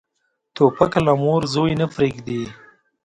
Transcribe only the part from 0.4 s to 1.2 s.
توپک له